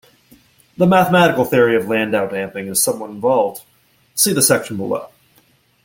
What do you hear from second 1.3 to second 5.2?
theory of Landau damping is somewhat involved-see the section below.